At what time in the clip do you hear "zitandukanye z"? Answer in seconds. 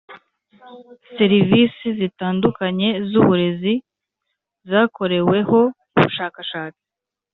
1.99-3.11